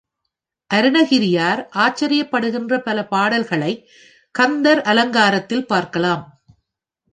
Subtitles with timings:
[0.73, 3.83] அருணகிரியார் ஆச்சரியப்படுகின்ற பல பாடல்களைக்
[4.31, 6.41] கந்தர் அலங்காரத்தில் பார்க்கலாம்.